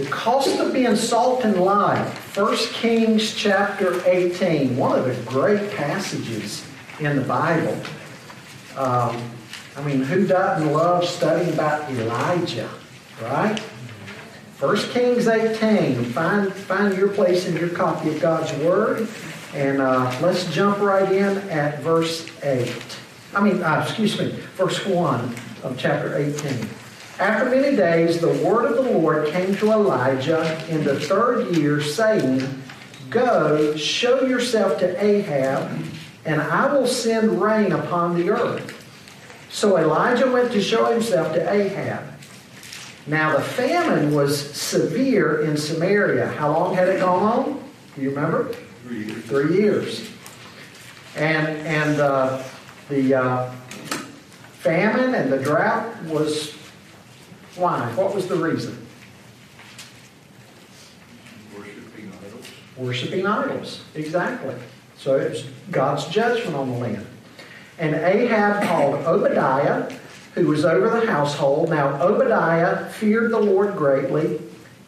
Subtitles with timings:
[0.00, 2.08] The cost of being salt and light.
[2.34, 4.74] 1 Kings chapter 18.
[4.74, 6.66] One of the great passages
[7.00, 7.78] in the Bible.
[8.78, 9.30] Um,
[9.76, 12.70] I mean, who doesn't love studying about Elijah,
[13.20, 13.58] right?
[14.58, 16.02] 1 Kings 18.
[16.04, 19.06] Find, find your place in your copy of God's Word.
[19.52, 22.74] And uh, let's jump right in at verse 8.
[23.34, 26.79] I mean, uh, excuse me, verse 1 of chapter 18.
[27.20, 31.82] After many days, the word of the Lord came to Elijah in the third year,
[31.82, 32.42] saying,
[33.10, 35.70] Go, show yourself to Ahab,
[36.24, 38.74] and I will send rain upon the earth.
[39.50, 42.02] So Elijah went to show himself to Ahab.
[43.06, 46.28] Now the famine was severe in Samaria.
[46.28, 47.64] How long had it gone on?
[47.96, 48.54] Do you remember?
[48.84, 49.24] Three years.
[49.24, 50.10] Three years.
[51.16, 52.42] And and uh,
[52.88, 53.50] the uh,
[54.60, 56.59] famine and the drought was
[57.60, 57.92] why?
[57.94, 58.86] What was the reason?
[61.54, 62.46] Worshipping idols.
[62.76, 63.84] Worshipping idols.
[63.94, 64.54] Exactly.
[64.96, 67.06] So it's God's judgment on the land.
[67.78, 69.92] And Ahab called Obadiah,
[70.34, 71.70] who was over the household.
[71.70, 74.40] Now Obadiah feared the Lord greatly,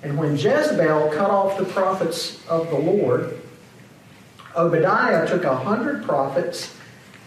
[0.02, 3.38] and when Jezebel cut off the prophets of the Lord,
[4.56, 6.74] Obadiah took a hundred prophets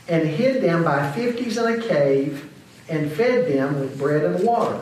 [0.07, 2.51] and hid them by fifties in a cave
[2.87, 4.79] and fed them with bread and water.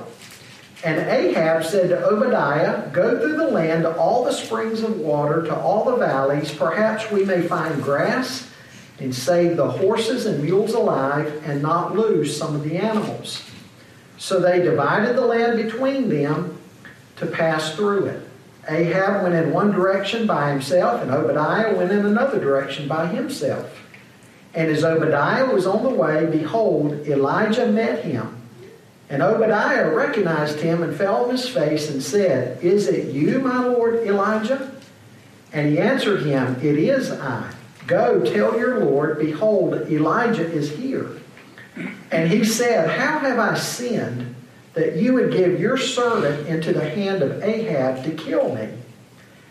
[0.84, 5.44] And Ahab said to Obadiah, Go through the land to all the springs of water,
[5.44, 6.53] to all the valleys.
[6.53, 8.50] Perhaps we may find grass
[9.00, 13.42] and save the horses and mules alive and not lose some of the animals.
[14.17, 16.59] So they divided the land between them
[17.16, 18.28] to pass through it.
[18.67, 23.81] Ahab went in one direction by himself, and Obadiah went in another direction by himself.
[24.54, 28.42] And as Obadiah was on the way, behold, Elijah met him.
[29.09, 33.65] And Obadiah recognized him and fell on his face and said, Is it you, my
[33.65, 34.71] lord Elijah?
[35.52, 37.53] And he answered him, It is I.
[37.86, 41.09] Go tell your Lord, behold, Elijah is here.
[42.11, 44.36] And he said, How have I sinned
[44.73, 48.69] that you would give your servant into the hand of Ahab to kill me?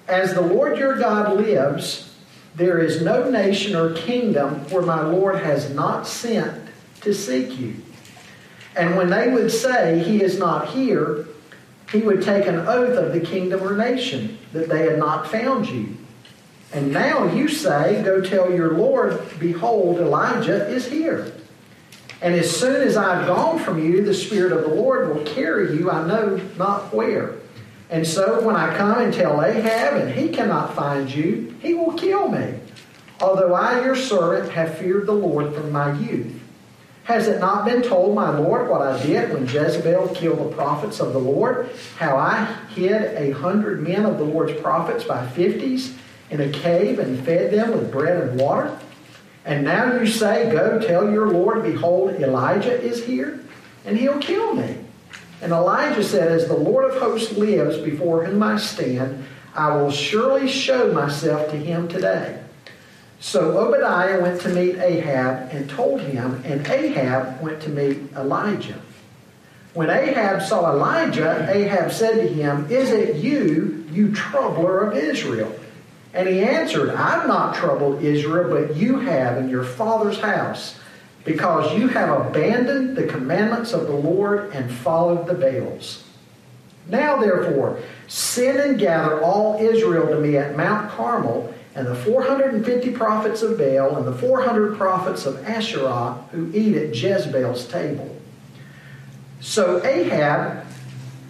[0.09, 2.15] As the Lord your God lives,
[2.55, 6.69] there is no nation or kingdom where my Lord has not sent
[7.03, 7.77] to seek you.
[8.77, 11.27] And when they would say, He is not here,
[11.91, 15.69] he would take an oath of the kingdom or nation that they had not found
[15.69, 15.97] you.
[16.73, 21.33] And now you say, Go tell your Lord, behold, Elijah is here.
[22.23, 25.77] And as soon as I've gone from you, the Spirit of the Lord will carry
[25.77, 27.35] you, I know not where.
[27.91, 31.93] And so when I come and tell Ahab, and he cannot find you, he will
[31.93, 32.55] kill me.
[33.21, 36.42] Although I, your servant, have feared the Lord from my youth.
[37.05, 41.01] Has it not been told, my Lord, what I did when Jezebel killed the prophets
[41.01, 41.71] of the Lord?
[41.97, 45.97] How I hid a hundred men of the Lord's prophets by fifties
[46.31, 48.79] in a cave and fed them with bread and water?
[49.45, 53.41] And now you say, Go tell your Lord, behold, Elijah is here,
[53.85, 54.77] and he'll kill me.
[55.41, 59.25] And Elijah said, As the Lord of hosts lives before whom I stand,
[59.57, 62.42] I will surely show myself to him today.
[63.23, 68.83] So Obadiah went to meet Ahab and told him, and Ahab went to meet Elijah.
[69.75, 75.55] When Ahab saw Elijah, Ahab said to him, Is it you, you troubler of Israel?
[76.13, 80.81] And he answered, I've not troubled Israel, but you have in your father's house,
[81.25, 86.03] because you have abandoned the commandments of the Lord and followed the Baals.
[86.89, 87.79] Now, therefore,
[88.09, 93.57] send and gather all Israel to me at Mount Carmel, and the 450 prophets of
[93.57, 98.15] Baal and the 400 prophets of Asherah who eat at Jezebel's table.
[99.41, 100.67] So Ahab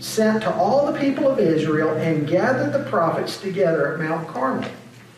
[0.00, 4.68] sent to all the people of Israel and gathered the prophets together at Mount Carmel.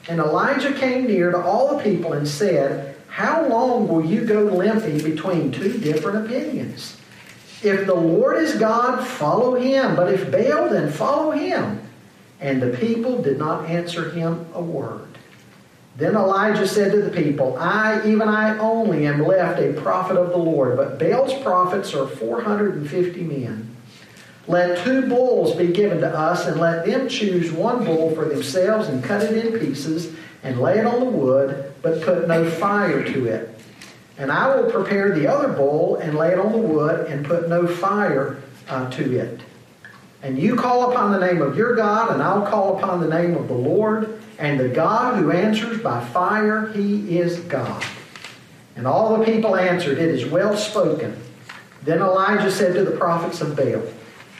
[0.08, 4.42] And Elijah came near to all the people and said, How long will you go
[4.42, 6.98] limping between two different opinions?
[7.62, 11.80] If the Lord is God, follow him, but if Baal, then follow him.
[12.38, 15.13] And the people did not answer him a word.
[15.96, 20.30] Then Elijah said to the people, I, even I only, am left a prophet of
[20.30, 23.76] the Lord, but Baal's prophets are 450 men.
[24.48, 28.88] Let two bulls be given to us, and let them choose one bull for themselves
[28.88, 33.02] and cut it in pieces and lay it on the wood, but put no fire
[33.04, 33.58] to it.
[34.18, 37.48] And I will prepare the other bull and lay it on the wood and put
[37.48, 39.40] no fire uh, to it.
[40.22, 43.36] And you call upon the name of your God, and I'll call upon the name
[43.36, 44.22] of the Lord.
[44.38, 47.84] And the God who answers by fire, he is God.
[48.76, 51.16] And all the people answered, It is well spoken.
[51.82, 53.82] Then Elijah said to the prophets of Baal,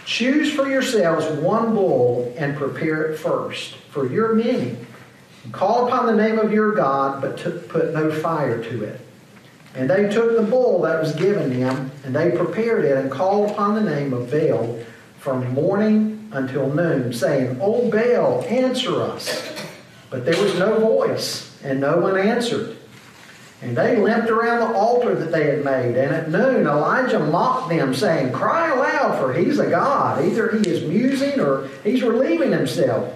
[0.05, 4.77] Choose for yourselves one bull and prepare it first, for your many.
[5.53, 9.01] Call upon the name of your God, but to put no fire to it.
[9.75, 13.51] And they took the bull that was given them, and they prepared it, and called
[13.51, 14.79] upon the name of Baal
[15.19, 19.64] from morning until noon, saying, O Baal, answer us.
[20.15, 22.77] But there was no voice, and no one answered.
[23.61, 25.97] And they limped around the altar that they had made.
[25.97, 30.25] And at noon, Elijah mocked them, saying, Cry aloud, for he's a god.
[30.25, 33.13] Either he is musing or he's relieving himself.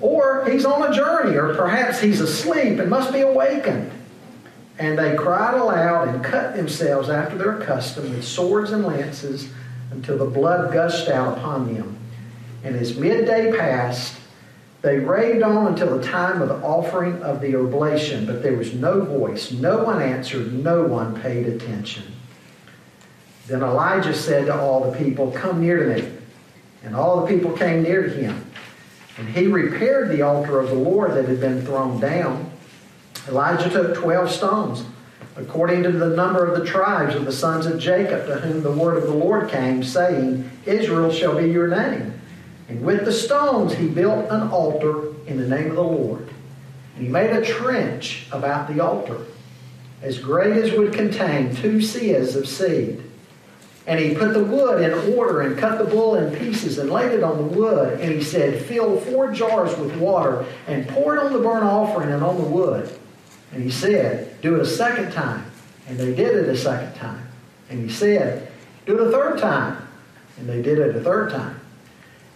[0.00, 3.90] Or he's on a journey, or perhaps he's asleep and must be awakened.
[4.78, 9.50] And they cried aloud and cut themselves after their custom with swords and lances
[9.90, 11.98] until the blood gushed out upon them.
[12.62, 14.19] And as midday passed,
[14.82, 18.72] they raved on until the time of the offering of the oblation, but there was
[18.72, 22.04] no voice, no one answered, no one paid attention.
[23.46, 26.08] Then Elijah said to all the people, Come near to me.
[26.82, 28.46] And all the people came near to him.
[29.18, 32.50] And he repaired the altar of the Lord that had been thrown down.
[33.28, 34.84] Elijah took twelve stones,
[35.36, 38.70] according to the number of the tribes of the sons of Jacob, to whom the
[38.70, 42.19] word of the Lord came, saying, Israel shall be your name.
[42.70, 46.28] And with the stones he built an altar in the name of the Lord.
[46.94, 49.26] And he made a trench about the altar,
[50.02, 53.02] as great as would contain two seahs of seed.
[53.88, 57.10] And he put the wood in order and cut the bull in pieces and laid
[57.10, 58.00] it on the wood.
[58.00, 62.12] And he said, Fill four jars with water and pour it on the burnt offering
[62.12, 62.96] and on the wood.
[63.52, 65.50] And he said, Do it a second time.
[65.88, 67.26] And they did it a second time.
[67.68, 68.48] And he said,
[68.86, 69.88] Do it a third time.
[70.38, 71.59] And they did it a third time.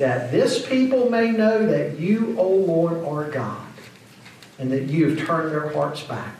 [0.00, 3.66] that this people may know that you, O Lord, are God,
[4.58, 6.34] and that you have turned their hearts back.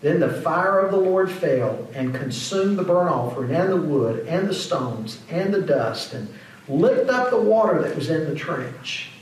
[0.00, 4.26] Then the fire of the Lord fell and consumed the burnt offering and the wood
[4.26, 6.34] and the stones and the dust and
[6.68, 9.12] licked up the water that was in the trench.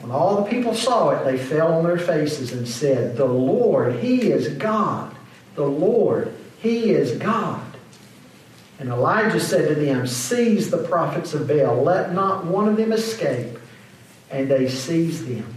[0.00, 4.00] When all the people saw it, they fell on their faces and said, The Lord,
[4.00, 5.16] He is God.
[5.54, 7.63] The Lord, He is God.
[8.78, 12.92] And Elijah said to them, Seize the prophets of Baal, let not one of them
[12.92, 13.58] escape.
[14.30, 15.54] And they seized them.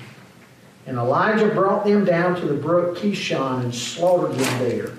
[0.85, 4.91] And Elijah brought them down to the brook Kishon and slaughtered them there.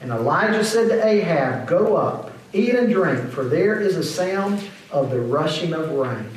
[0.00, 4.62] And Elijah said to Ahab, Go up, eat and drink, for there is a sound
[4.90, 6.28] of the rushing of rain.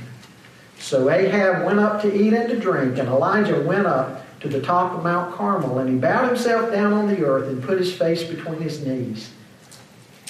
[0.80, 4.62] So Ahab went up to eat and to drink, and Elijah went up to the
[4.62, 7.94] top of Mount Carmel, and he bowed himself down on the earth and put his
[7.94, 9.32] face between his knees.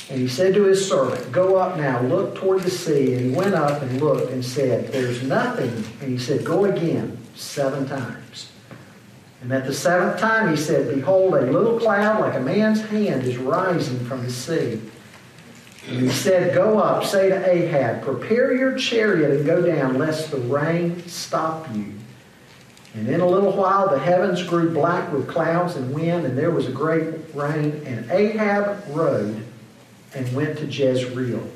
[0.10, 3.14] And he said to his servant, Go up now, look toward the sea.
[3.14, 5.72] And he went up and looked and said, There's nothing.
[6.02, 8.52] And he said, Go again seven times.
[9.42, 13.24] And at the seventh time he said, Behold, a little cloud like a man's hand
[13.24, 14.82] is rising from the sea.
[15.88, 20.32] And he said, Go up, say to Ahab, Prepare your chariot and go down, lest
[20.32, 21.94] the rain stop you.
[22.96, 26.50] And in a little while the heavens grew black with clouds and wind, and there
[26.50, 27.84] was a great rain.
[27.86, 29.46] And Ahab rode
[30.14, 31.48] and went to Jezreel.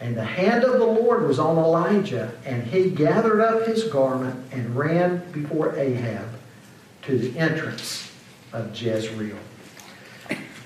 [0.00, 4.52] And the hand of the Lord was on Elijah, and he gathered up his garment
[4.52, 6.28] and ran before Ahab
[7.02, 8.10] to the entrance
[8.52, 9.36] of Jezreel.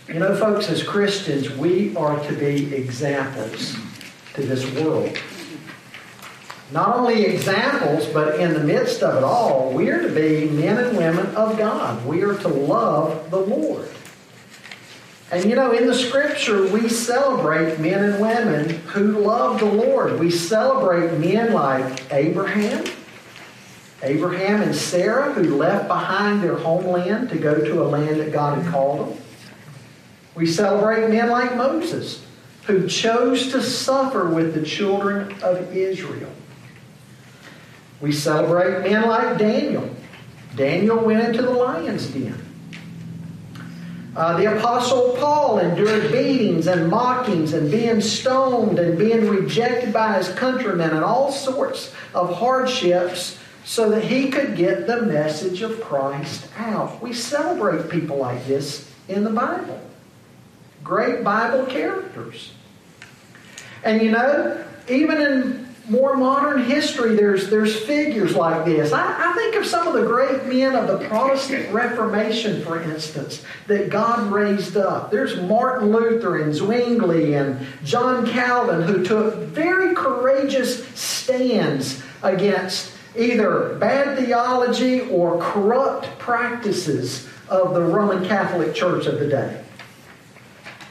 [0.09, 3.77] You know, folks, as Christians, we are to be examples
[4.35, 5.17] to this world.
[6.71, 10.79] Not only examples, but in the midst of it all, we are to be men
[10.79, 12.05] and women of God.
[12.07, 13.89] We are to love the Lord.
[15.33, 20.21] And you know, in the scripture, we celebrate men and women who love the Lord.
[20.21, 22.85] We celebrate men like Abraham,
[24.03, 28.59] Abraham and Sarah, who left behind their homeland to go to a land that God
[28.59, 29.19] had called them.
[30.35, 32.27] We celebrate men like Moses,
[32.65, 36.31] who chose to suffer with the children of Israel.
[38.03, 39.89] We celebrate men like Daniel.
[40.57, 42.52] Daniel went into the lion's den.
[44.15, 50.19] Uh, the Apostle Paul endured beatings and mockings and being stoned and being rejected by
[50.19, 55.81] his countrymen and all sorts of hardships so that he could get the message of
[55.81, 57.01] Christ out.
[57.01, 59.81] We celebrate people like this in the Bible.
[60.85, 62.53] Great Bible characters.
[63.85, 68.93] And you know, even in more modern history, there's, there's figures like this.
[68.93, 73.45] I, I think of some of the great men of the Protestant Reformation, for instance,
[73.67, 75.11] that God raised up.
[75.11, 83.77] There's Martin Luther and Zwingli and John Calvin who took very courageous stands against either
[83.79, 89.63] bad theology or corrupt practices of the Roman Catholic Church of the day.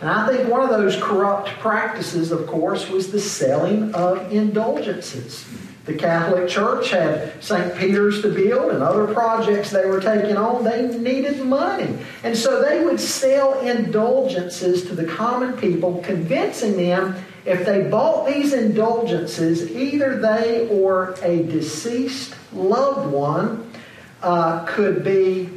[0.02, 5.46] And I think one of those corrupt practices, of course, was the selling of indulgences.
[5.86, 7.76] The Catholic Church had St.
[7.76, 10.64] Peter's to build and other projects they were taking on.
[10.64, 11.98] They needed money.
[12.24, 17.16] And so they would sell indulgences to the common people, convincing them
[17.46, 23.72] if they bought these indulgences, either they or a deceased loved one
[24.22, 25.50] uh, could be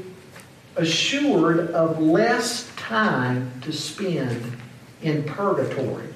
[0.77, 4.59] assured of less time to spend
[5.01, 6.07] in purgatory.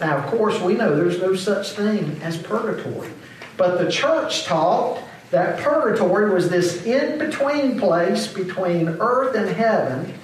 [0.00, 3.10] Now, of course, we know there's no such thing as purgatory.
[3.56, 10.14] But the church taught that purgatory was this in between place between earth and heaven.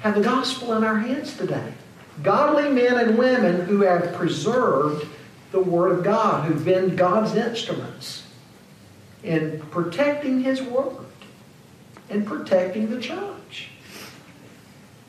[0.00, 1.74] have the gospel in our hands today?
[2.22, 5.06] Godly men and women who have preserved
[5.52, 8.26] the Word of God, who've been God's instruments
[9.22, 10.96] in protecting His Word
[12.08, 13.68] and protecting the church.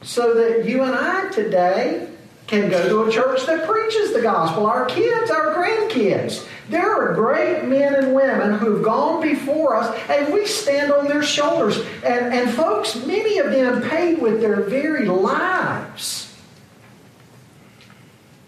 [0.01, 2.09] So that you and I today
[2.49, 4.65] can go to a church that preaches the gospel.
[4.65, 6.47] Our kids, our grandkids.
[6.67, 11.21] There are great men and women who've gone before us, and we stand on their
[11.21, 11.77] shoulders.
[12.03, 16.35] And, and folks, many of them paid with their very lives.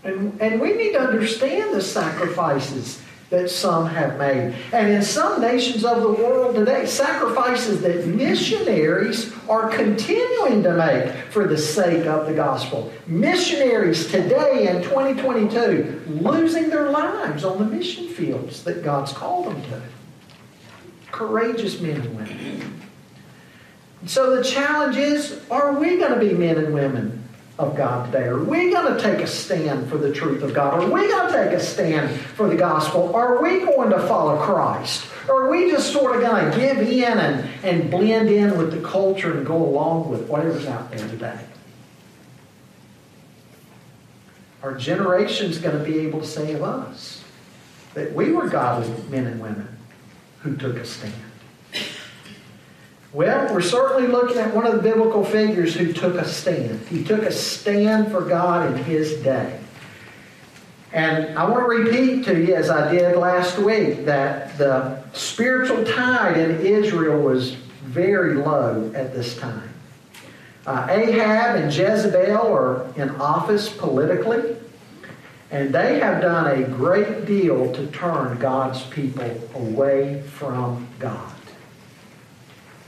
[0.03, 3.00] And, and we need to understand the sacrifices
[3.32, 4.54] that some have made.
[4.74, 11.14] And in some nations of the world today, sacrifices that missionaries are continuing to make
[11.32, 12.92] for the sake of the gospel.
[13.08, 19.62] Missionaries today in 2022 losing their lives on the mission fields that God's called them
[19.64, 19.82] to.
[21.12, 22.82] Courageous men and women.
[24.08, 27.21] So the challenge is are we going to be men and women
[27.62, 28.25] of God today?
[28.25, 30.74] Are we going to take a stand for the truth of God?
[30.74, 33.15] Are we going to take a stand for the gospel?
[33.15, 35.06] Are we going to follow Christ?
[35.30, 38.72] Or are we just sort of going to give in and, and blend in with
[38.72, 41.39] the culture and go along with whatever's out there today?
[44.63, 47.24] Our generation's going to be able to say of us
[47.94, 49.77] that we were godly men and women
[50.39, 51.31] who took a stand.
[53.13, 56.88] Well, we're certainly looking at one of the biblical figures who took a stand.
[56.88, 59.60] He took a stand for God in his day.
[60.94, 65.84] And I want to repeat to you, as I did last week, that the spiritual
[65.84, 69.70] tide in Israel was very low at this time.
[70.65, 74.56] Uh, Ahab and Jezebel are in office politically,
[75.50, 81.34] and they have done a great deal to turn God's people away from God.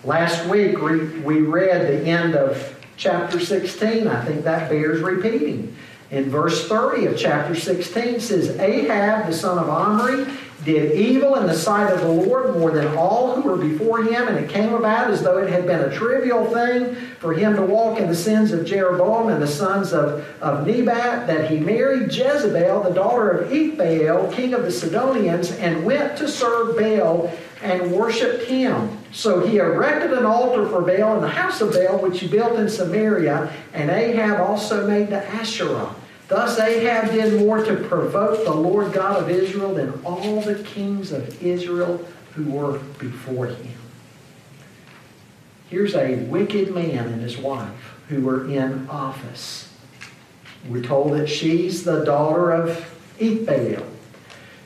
[0.04, 4.06] Last week we read the end of chapter 16.
[4.06, 5.78] I think that bears repeating.
[6.12, 10.26] In verse 30 of chapter 16 says, Ahab, the son of Omri,
[10.66, 14.28] did evil in the sight of the Lord more than all who were before him,
[14.28, 17.62] and it came about as though it had been a trivial thing for him to
[17.62, 22.14] walk in the sins of Jeroboam and the sons of, of Nebat, that he married
[22.14, 27.92] Jezebel, the daughter of Ethbaal, king of the Sidonians, and went to serve Baal and
[27.92, 28.98] worshipped him.
[29.12, 32.60] So he erected an altar for Baal in the house of Baal, which he built
[32.60, 35.96] in Samaria, and Ahab also made the Asherah.
[36.28, 41.12] Thus Ahab did more to provoke the Lord God of Israel than all the kings
[41.12, 43.74] of Israel who were before him.
[45.70, 47.70] Here's a wicked man and his wife
[48.10, 49.70] who were in office.
[50.68, 53.93] We're told that she's the daughter of Ethbaal.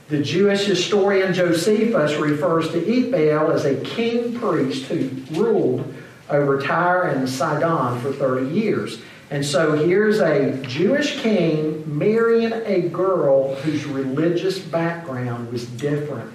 [0.10, 5.94] The Jewish historian Josephus refers to Ethbaal as a king priest who ruled
[6.30, 9.02] over Tyre and Sidon for 30 years.
[9.30, 16.32] And so here's a Jewish king marrying a girl whose religious background was different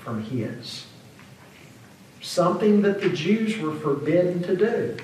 [0.00, 0.84] from his.
[2.20, 4.96] Something that the Jews were forbidden to do,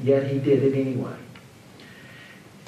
[0.00, 1.16] yet he did it anyway.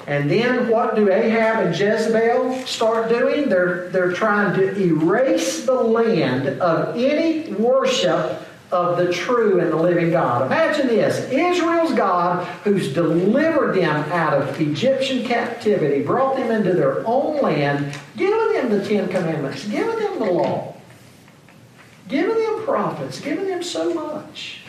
[0.05, 3.47] And then what do Ahab and Jezebel start doing?
[3.47, 8.41] They're, they're trying to erase the land of any worship
[8.71, 10.47] of the true and the living God.
[10.47, 17.05] Imagine this Israel's God, who's delivered them out of Egyptian captivity, brought them into their
[17.07, 20.75] own land, given them the Ten Commandments, given them the law,
[22.09, 24.61] given them prophets, given them so much.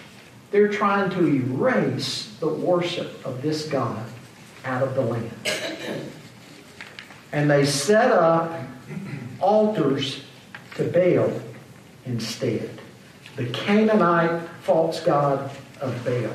[0.50, 4.05] They're trying to erase the worship of this God
[4.64, 5.30] out of the land.
[7.33, 8.61] And they set up
[9.40, 10.25] altars
[10.76, 11.33] to Baal
[12.06, 12.71] instead
[13.37, 16.30] the Canaanite false god of Baal.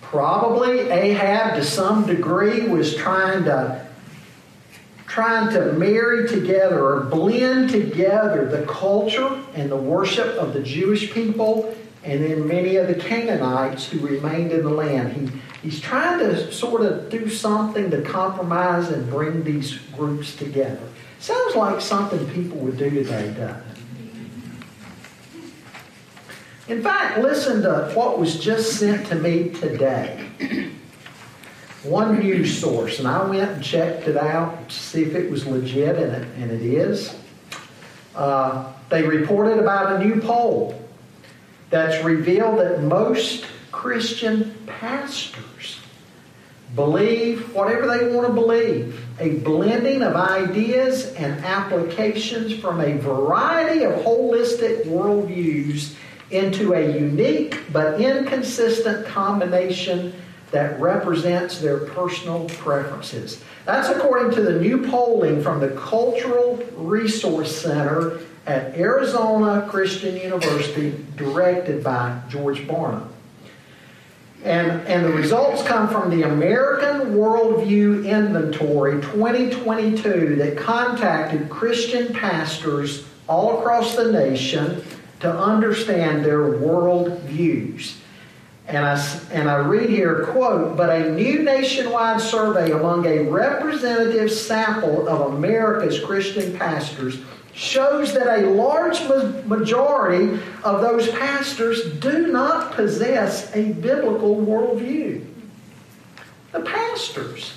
[0.00, 3.86] Probably Ahab, to some degree, was trying to
[5.06, 11.12] trying to marry together or blend together the culture and the worship of the Jewish
[11.12, 15.12] people and then many of the Canaanites who remained in the land.
[15.12, 20.82] He, he's trying to sort of do something to compromise and bring these groups together.
[21.20, 23.72] Sounds like something people would do today, doesn't it?
[26.68, 30.28] In fact, listen to what was just sent to me today.
[31.82, 35.46] One news source, and I went and checked it out to see if it was
[35.46, 37.16] legit, and it, and it is.
[38.14, 40.80] Uh, they reported about a new poll
[41.70, 45.44] that's revealed that most Christian pastors
[46.74, 53.84] believe whatever they want to believe, a blending of ideas and applications from a variety
[53.84, 55.94] of holistic worldviews
[56.30, 60.14] into a unique but inconsistent combination
[60.50, 63.42] that represents their personal preferences.
[63.64, 71.04] That's according to the new polling from the Cultural Resource Center at Arizona Christian University,
[71.16, 73.11] directed by George Barna.
[74.44, 83.06] And, and the results come from the American Worldview Inventory 2022 that contacted Christian pastors
[83.28, 84.82] all across the nation
[85.20, 87.98] to understand their world views.
[88.66, 94.32] And I, and I read here, quote, but a new nationwide survey among a representative
[94.32, 97.18] sample of America's Christian pastors
[97.54, 99.00] shows that a large
[99.46, 105.26] majority of those pastors do not possess a biblical worldview.
[106.52, 107.52] The pastors.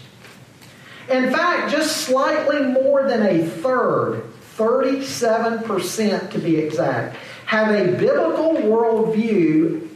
[1.10, 4.24] In fact, just slightly more than a third,
[4.58, 9.88] 37% to be exact, have a biblical worldview,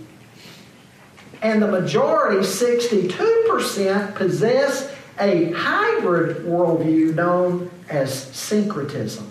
[1.41, 9.29] and the majority, 62%, possess a hybrid worldview known as syncretism.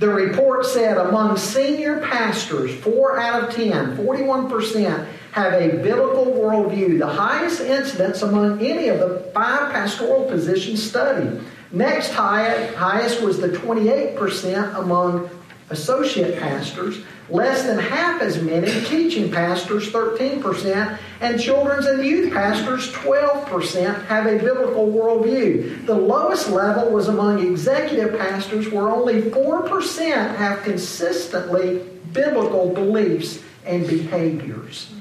[0.00, 6.98] The report said among senior pastors, 4 out of 10, 41%, have a biblical worldview,
[6.98, 11.42] the highest incidence among any of the five pastoral positions studied.
[11.70, 15.28] Next highest was the 28% among
[15.70, 22.92] associate pastors, less than half as many teaching pastors, 13%, and children's and youth pastors,
[22.92, 25.86] 12%, have a biblical worldview.
[25.86, 33.86] The lowest level was among executive pastors, where only 4% have consistently biblical beliefs and
[33.86, 34.92] behaviors.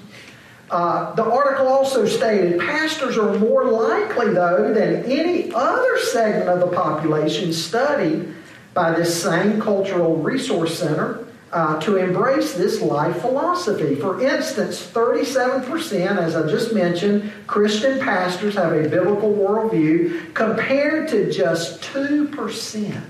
[0.69, 6.59] Uh, the article also stated pastors are more likely, though, than any other segment of
[6.59, 8.35] the population studied
[8.79, 13.93] by this same Cultural Resource Center uh, to embrace this life philosophy.
[13.95, 21.29] For instance, 37%, as I just mentioned, Christian pastors have a biblical worldview compared to
[21.29, 23.01] just 2%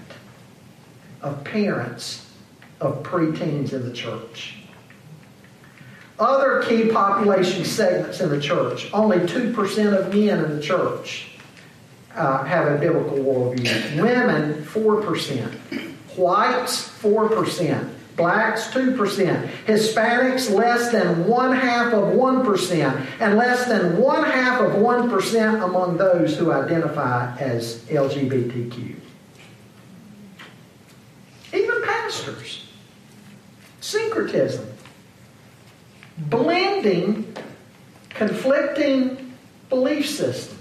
[1.22, 2.26] of parents
[2.82, 4.56] of preteens in the church.
[6.18, 11.29] Other key population segments in the church, only 2% of men in the church
[12.20, 14.02] uh, have a biblical worldview.
[14.02, 15.54] Women, 4%.
[16.18, 17.90] Whites, 4%.
[18.18, 19.48] Blacks, 2%.
[19.66, 23.06] Hispanics, less than one half of 1%.
[23.22, 28.96] And less than one half of 1% among those who identify as LGBTQ.
[31.54, 32.66] Even pastors.
[33.80, 34.68] Syncretism.
[36.18, 37.34] Blending
[38.10, 39.34] conflicting
[39.70, 40.59] belief systems.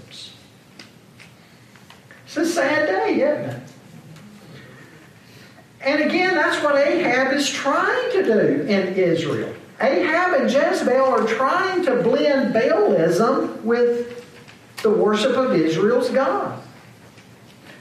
[2.29, 3.61] It's a sad day, isn't it?
[5.81, 9.51] And again, that's what Ahab is trying to do in Israel.
[9.81, 14.23] Ahab and Jezebel are trying to blend Baalism with
[14.83, 16.61] the worship of Israel's God.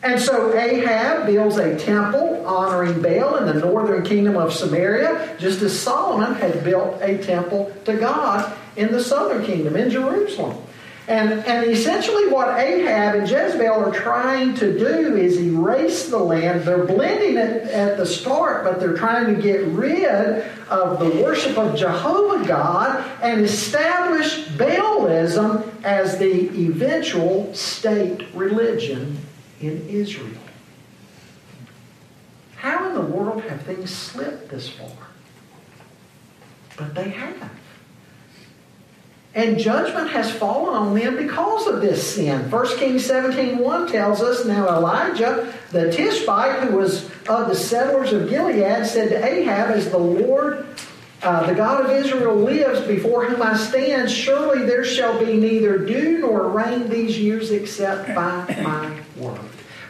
[0.03, 5.61] And so Ahab builds a temple honoring Baal in the northern kingdom of Samaria, just
[5.61, 10.57] as Solomon had built a temple to God in the southern kingdom in Jerusalem.
[11.09, 16.65] And, and essentially, what Ahab and Jezebel are trying to do is erase the land.
[16.65, 21.57] They're blending it at the start, but they're trying to get rid of the worship
[21.57, 29.17] of Jehovah God and establish Baalism as the eventual state religion
[29.63, 30.43] in Israel.
[32.57, 34.91] How in the world have things slipped this far?
[36.77, 37.51] But they have.
[39.39, 42.51] And judgment has fallen on them because of this sin.
[42.51, 48.13] 1 Kings 17 1 tells us now Elijah, the Tishbite, who was of the settlers
[48.13, 50.67] of Gilead, said to Ahab, As the Lord,
[51.23, 55.79] uh, the God of Israel, lives before whom I stand, surely there shall be neither
[55.79, 59.39] dew nor rain these years except by my word.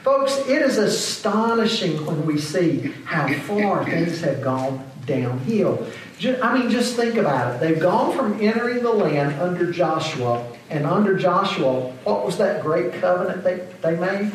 [0.02, 5.86] Folks, it is astonishing when we see how far things have gone downhill.
[6.20, 7.60] I mean, just think about it.
[7.60, 12.92] They've gone from entering the land under Joshua, and under Joshua, what was that great
[12.94, 14.32] covenant they, they made?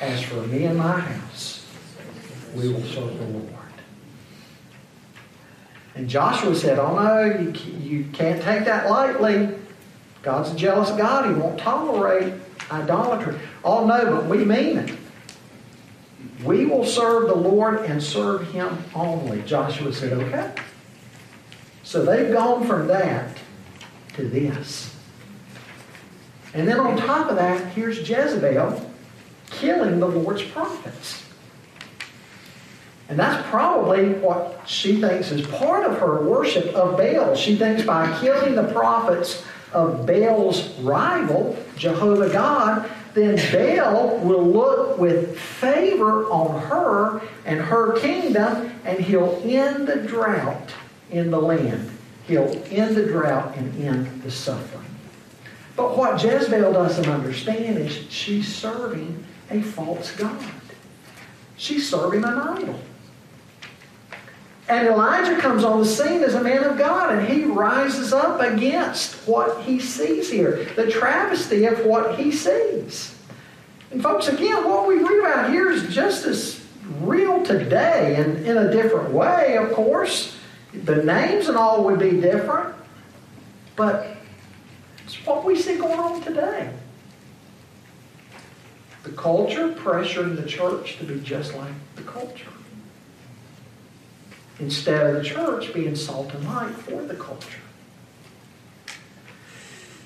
[0.00, 1.66] As for me and my house,
[2.54, 3.48] we will serve the Lord.
[5.94, 9.54] And Joshua said, Oh no, you, you can't take that lightly.
[10.22, 11.26] God's a jealous God.
[11.26, 12.32] He won't tolerate
[12.70, 13.38] idolatry.
[13.64, 14.98] Oh no, but we mean it.
[16.44, 19.42] We will serve the Lord and serve Him only.
[19.42, 20.52] Joshua said, okay.
[21.82, 23.36] So they've gone from that
[24.14, 24.94] to this.
[26.54, 28.90] And then on top of that, here's Jezebel
[29.50, 31.22] killing the Lord's prophets.
[33.08, 37.34] And that's probably what she thinks is part of her worship of Baal.
[37.34, 44.98] She thinks by killing the prophets of Baal's rival, Jehovah God, then Baal will look
[44.98, 50.72] with favor on her and her kingdom, and he'll end the drought
[51.10, 51.90] in the land.
[52.26, 54.86] He'll end the drought and end the suffering.
[55.76, 60.44] But what Jezebel doesn't understand is she's serving a false God.
[61.56, 62.78] She's serving an idol.
[64.68, 68.40] And Elijah comes on the scene as a man of God, and he rises up
[68.40, 73.14] against what he sees here, the travesty of what he sees.
[73.90, 76.64] And, folks, again, what we read about here is just as
[77.00, 80.36] real today and in a different way, of course.
[80.72, 82.74] The names and all would be different,
[83.76, 84.16] but
[85.04, 86.72] it's what we see going on today.
[89.02, 92.48] The culture pressuring the church to be just like the culture
[94.58, 97.60] instead of the church being salt and light for the culture.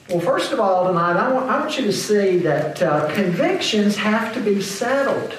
[0.08, 3.96] Well, first of all, tonight, I want, I want you to see that uh, convictions
[3.96, 5.34] have to be settled.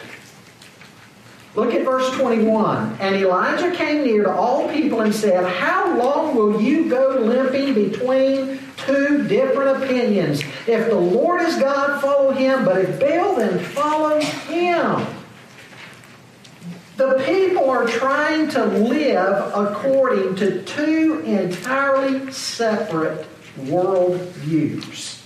[1.55, 2.97] Look at verse 21.
[2.99, 7.73] And Elijah came near to all people and said, How long will you go limping
[7.73, 10.43] between two different opinions?
[10.67, 15.16] If the Lord is God, follow him, but if Baal, then follow him.
[16.97, 23.27] The people are trying to live according to two entirely separate
[23.67, 25.23] world views.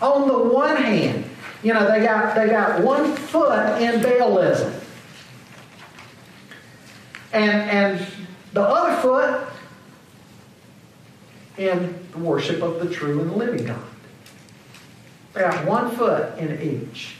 [0.00, 1.24] On the one hand,
[1.62, 4.74] you know, they got they got one foot in Baalism.
[7.32, 8.06] And and
[8.52, 9.48] the other foot
[11.58, 13.84] in the worship of the true and the living God.
[15.34, 17.14] They got one foot in each.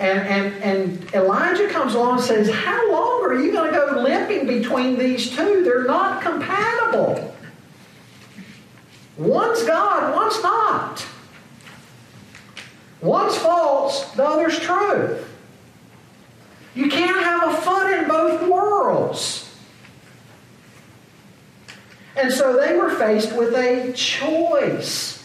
[0.00, 4.00] And, and, and Elijah comes along and says, How long are you going to go
[4.00, 5.62] limping between these two?
[5.62, 7.36] They're not compatible.
[9.18, 11.06] One's God, one's not.
[13.02, 15.22] One's false, the other's true.
[16.74, 19.54] You can't have a foot in both worlds.
[22.16, 25.19] And so they were faced with a choice.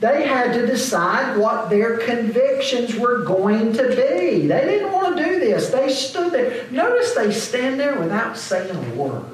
[0.00, 4.46] They had to decide what their convictions were going to be.
[4.46, 5.70] They didn't want to do this.
[5.70, 6.70] They stood there.
[6.70, 9.24] Notice they stand there without saying a word.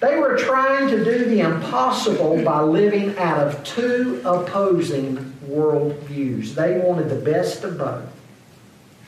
[0.00, 5.16] They were trying to do the impossible by living out of two opposing
[5.48, 6.54] worldviews.
[6.54, 8.04] They wanted the best of both.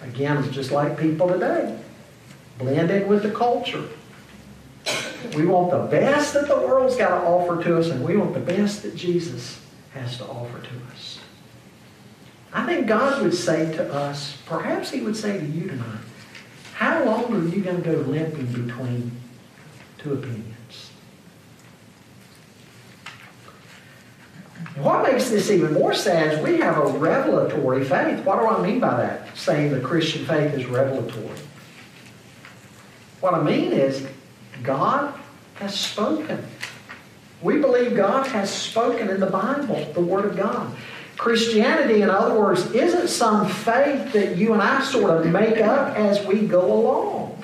[0.01, 1.79] Again, it's just like people today.
[2.57, 3.85] Blend in with the culture.
[5.35, 8.35] We want the best that the world's got to offer to us, and we want
[8.35, 9.61] the best that Jesus
[9.92, 11.18] has to offer to us.
[12.53, 16.01] I think God would say to us, perhaps He would say to you tonight,
[16.74, 19.12] how long are you going to go limping between
[19.98, 20.90] two opinions?
[24.77, 28.24] What makes this even more sad is we have a revelatory faith.
[28.24, 29.37] What do I mean by that?
[29.37, 31.38] Saying the Christian faith is revelatory.
[33.20, 34.07] What I mean is
[34.62, 35.14] God
[35.57, 36.44] has spoken.
[37.42, 40.75] We believe God has spoken in the Bible, the Word of God.
[41.16, 45.97] Christianity, in other words, isn't some faith that you and I sort of make up
[45.97, 47.42] as we go along.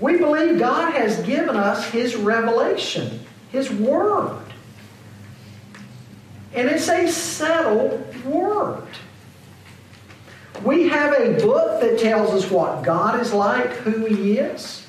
[0.00, 4.40] We believe God has given us His revelation, His Word.
[6.54, 8.86] And it's a settled Word.
[10.64, 14.87] We have a book that tells us what God is like, who He is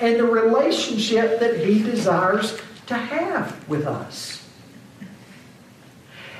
[0.00, 4.44] and the relationship that He desires to have with us.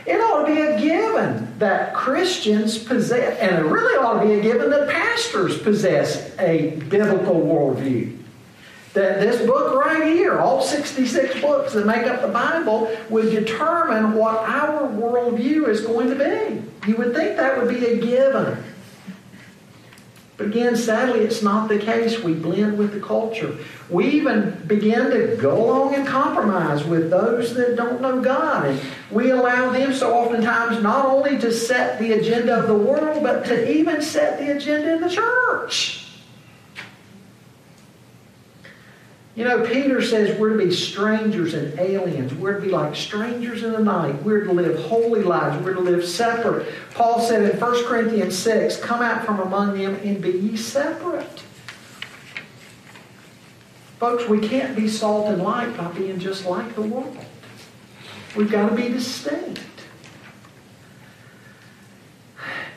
[0.06, 4.34] It ought to be a given that Christians possess, and it really ought to be
[4.34, 8.16] a given that pastors possess a biblical worldview.
[8.94, 14.14] That this book right here, all 66 books that make up the Bible, would determine
[14.14, 16.88] what our worldview is going to be.
[16.90, 18.64] You would think that would be a given.
[20.38, 22.20] But again, sadly, it's not the case.
[22.20, 23.56] We blend with the culture.
[23.90, 28.66] We even begin to go along and compromise with those that don't know God.
[28.66, 33.20] And we allow them so oftentimes not only to set the agenda of the world,
[33.20, 36.07] but to even set the agenda in the church.
[39.38, 42.34] You know, Peter says we're to be strangers and aliens.
[42.34, 44.20] We're to be like strangers in the night.
[44.24, 45.64] We're to live holy lives.
[45.64, 46.68] We're to live separate.
[46.90, 51.44] Paul said in 1 Corinthians 6, Come out from among them and be ye separate.
[54.00, 57.24] Folks, we can't be salt and light by being just like the world.
[58.34, 59.62] We've got to be distinct.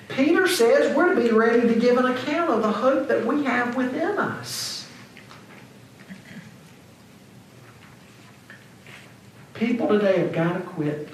[0.10, 3.46] Peter says we're to be ready to give an account of the hope that we
[3.46, 4.71] have within us.
[9.62, 11.08] People today have got to quit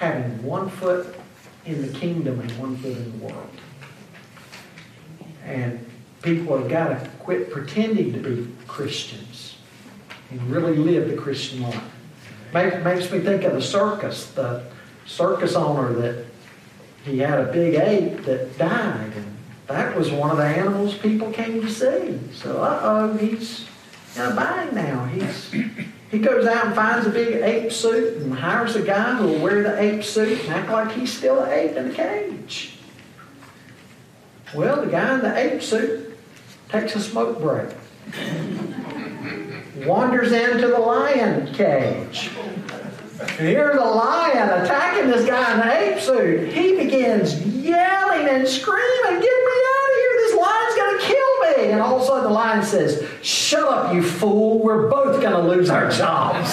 [0.00, 1.14] having one foot
[1.64, 3.50] in the kingdom and one foot in the world.
[5.44, 5.86] And
[6.22, 9.58] people have got to quit pretending to be Christians
[10.32, 11.84] and really live the Christian life.
[12.52, 14.64] makes me think of the circus, the
[15.06, 16.24] circus owner that
[17.04, 19.12] he had a big ape that died.
[19.14, 19.36] And
[19.68, 22.18] that was one of the animals people came to see.
[22.32, 23.68] So, uh-oh, he's
[24.16, 25.04] in a bind now.
[25.04, 25.54] He's
[26.10, 29.40] he goes out and finds a big ape suit and hires a guy who will
[29.40, 32.76] wear the ape suit and act like he's still an ape in a cage.
[34.54, 36.16] Well, the guy in the ape suit
[36.68, 37.68] takes a smoke break,
[39.86, 42.30] wanders into the lion cage.
[43.20, 46.52] And here's a lion attacking this guy in the ape suit.
[46.52, 50.14] He begins yelling and screaming, Get me out of here!
[50.18, 50.98] This lion's going
[51.66, 51.72] me!
[51.72, 54.58] And all of a sudden the lion says, Shut up, you fool.
[54.58, 56.50] We're both going to lose our jobs.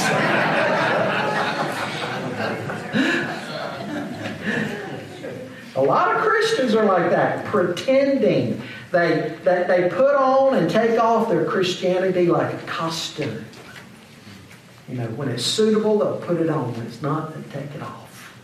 [5.75, 8.61] a lot of Christians are like that, pretending.
[8.91, 13.45] They, they, they put on and take off their Christianity like a costume.
[14.89, 16.73] You know, when it's suitable, they'll put it on.
[16.73, 18.37] When it's not, they take it off.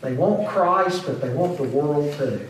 [0.00, 2.48] They want Christ, but they want the world too.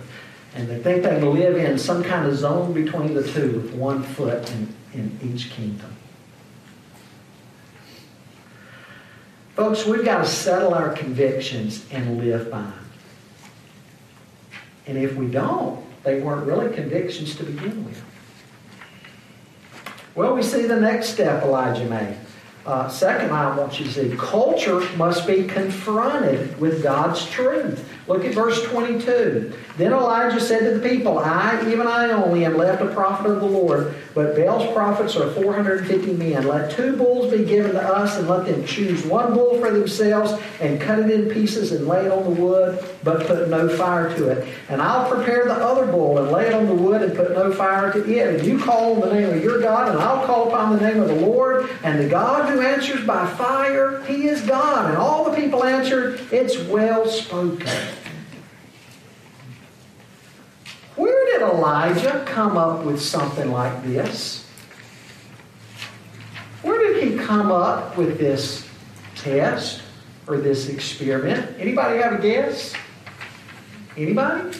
[0.57, 4.03] And they think they live in some kind of zone between the two with one
[4.03, 5.95] foot in, in each kingdom.
[9.55, 12.90] Folks, we've got to settle our convictions and live by them.
[14.87, 18.03] And if we don't, they weren't really convictions to begin with.
[20.14, 22.16] Well, we see the next step Elijah made.
[22.64, 27.87] Uh, second, I want you to see culture must be confronted with God's truth.
[28.09, 29.53] Look at verse 22.
[29.77, 33.41] Then Elijah said to the people, I, even I only, am left a prophet of
[33.41, 36.47] the Lord, but Baal's prophets are 450 men.
[36.47, 40.33] Let two bulls be given to us, and let them choose one bull for themselves,
[40.62, 44.09] and cut it in pieces and lay it on the wood, but put no fire
[44.17, 44.49] to it.
[44.71, 47.53] And I'll prepare the other bull, and lay it on the wood, and put no
[47.53, 48.35] fire to it.
[48.35, 51.03] And you call on the name of your God, and I'll call upon the name
[51.03, 51.69] of the Lord.
[51.83, 54.89] And the God who answers by fire, he is God.
[54.89, 57.69] And all the people answered, It's well spoken.
[60.97, 64.46] Where did Elijah come up with something like this?
[66.62, 68.66] Where did he come up with this
[69.16, 69.83] test
[70.27, 71.55] or this experiment?
[71.59, 72.75] Anybody have a guess?
[73.96, 74.59] Anybody?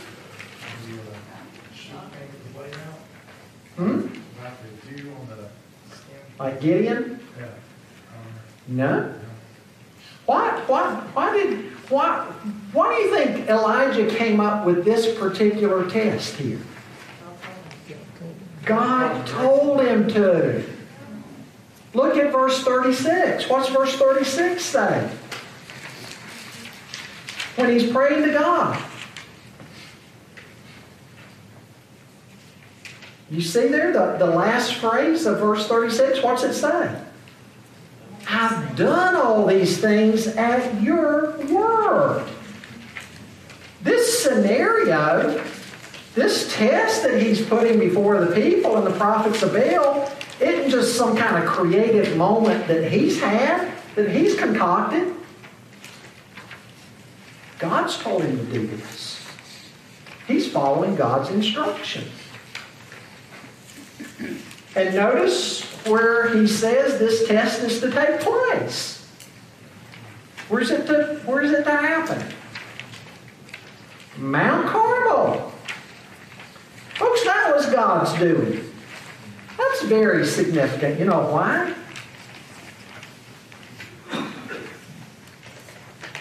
[3.77, 4.09] Hmm?
[6.39, 7.21] Like Gideon?
[8.69, 9.16] No.
[10.27, 12.25] Why, why, why did, why,
[12.73, 16.61] why do you think Elijah came up with this particular test here?
[18.65, 20.65] God told him to.
[21.95, 23.49] Look at verse 36.
[23.49, 25.09] What's verse 36 say?
[27.55, 28.83] When he's praying to God.
[33.31, 36.23] You see there the, the last phrase of verse 36?
[36.23, 37.01] What's it say?
[38.29, 42.29] I've done all these things at your word.
[43.83, 45.45] This scenario,
[46.15, 50.11] this test that he's putting before the people and the prophets of Baal,
[50.41, 55.15] isn't just some kind of creative moment that he's had, that he's concocted.
[57.59, 59.25] God's told him to do this.
[60.27, 62.05] He's following God's instruction.
[64.75, 69.07] And notice where he says this test is to take place.
[70.49, 72.23] Where's it to, where's it to happen?
[74.17, 75.53] Mount Carmel.
[76.95, 78.73] Folks, that was God's doing.
[79.59, 80.99] That's very significant.
[80.99, 81.75] You know why?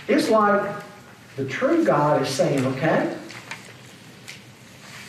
[0.07, 0.83] It's like
[1.35, 3.15] the true God is saying, okay,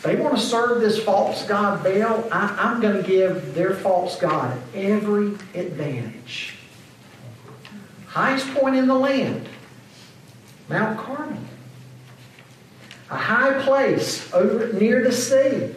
[0.07, 4.17] they want to serve this false God Baal, I, am going to give their false
[4.17, 6.55] God every advantage.
[8.07, 9.49] Highest point in the land,
[10.69, 11.43] Mount Carmel.
[13.09, 15.75] A high place over near the sea.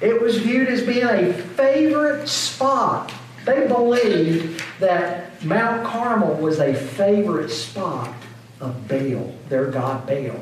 [0.00, 3.12] It was viewed as being a favorite spot.
[3.44, 8.12] They believed that Mount Carmel was a favorite spot
[8.60, 10.40] of Baal, their god Baal.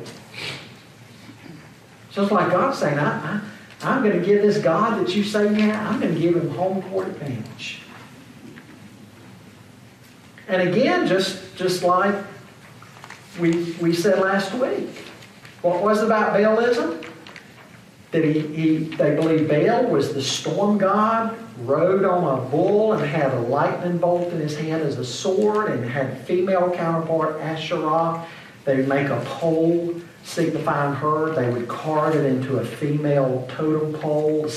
[2.10, 3.40] So it's like God saying, I, I,
[3.82, 6.50] I'm going to give this God that you say you I'm going to give him
[6.50, 7.80] home court advantage.
[10.48, 12.14] And again, just, just like
[13.38, 14.88] we, we said last week,
[15.62, 17.06] what was about Baalism?
[18.10, 23.04] That he, he, they believed Baal was the storm god, rode on a bull and
[23.08, 28.26] had a lightning bolt in his hand as a sword, and had female counterpart Asherah.
[28.64, 31.34] They'd make a pole signifying her.
[31.34, 34.48] They would carve it into a female totem pole,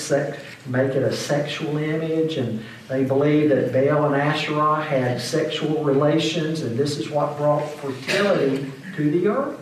[0.68, 6.62] make it a sexual image, and they believed that Baal and Asherah had sexual relations,
[6.62, 9.60] and this is what brought fertility to the earth.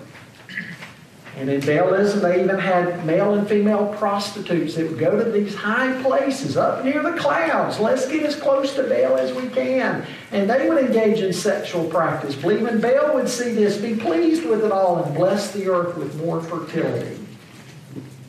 [1.38, 5.56] And in Baalism, they even had male and female prostitutes that would go to these
[5.56, 7.80] high places up near the clouds.
[7.80, 10.06] Let's get as close to Baal as we can.
[10.32, 14.66] And they would engage in sexual practice, believing Baal would see this, be pleased with
[14.66, 17.18] it all, and bless the earth with more fertility.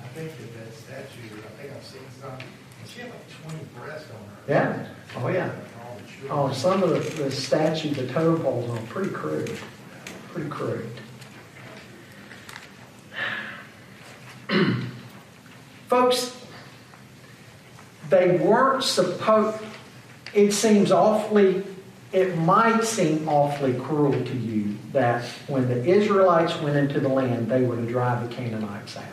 [0.01, 2.39] I think that that statue, I think I've seen some,
[2.87, 4.37] she had like 20 breasts on her.
[4.49, 4.87] Yeah.
[5.17, 5.53] Oh, yeah.
[6.31, 9.59] Oh, some of the, the statues, the toe poles are oh, pretty crude.
[10.33, 10.89] Pretty crude.
[15.93, 16.35] Folks,
[18.09, 19.63] they weren't supposed,
[20.33, 21.63] it seems awfully,
[22.15, 27.51] it might seem awfully cruel to you that when the Israelites went into the land,
[27.51, 29.05] they were to drive the Canaanites out.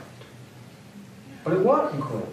[1.43, 2.31] But it wasn't cruel.